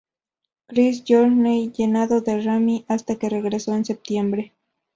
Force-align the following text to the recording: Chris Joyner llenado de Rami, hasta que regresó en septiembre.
Chris 0.65 1.03
Joyner 1.07 1.71
llenado 1.73 2.21
de 2.21 2.41
Rami, 2.41 2.85
hasta 2.87 3.17
que 3.17 3.29
regresó 3.29 3.75
en 3.75 3.85
septiembre. 3.85 4.51